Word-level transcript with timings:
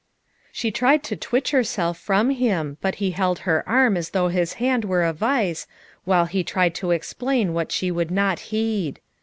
''She 0.51 0.71
tried 0.71 1.03
to 1.03 1.15
twitch 1.15 1.51
herself 1.51 1.95
from 1.95 2.31
him 2.31 2.77
but 2.81 2.95
he 2.95 3.11
held 3.11 3.37
her 3.45 3.63
arm 3.69 3.95
as 3.95 4.09
though 4.09 4.29
his 4.29 4.53
hand 4.53 4.83
were 4.83 5.03
a 5.03 5.13
vise, 5.13 5.67
while 6.05 6.25
he 6.25 6.43
tried 6.43 6.73
to 6.81 6.89
explain 6.89 7.53
what 7.53 7.71
she 7.71 7.91
would 7.91 8.09
not 8.09 8.39
heed. 8.49 8.99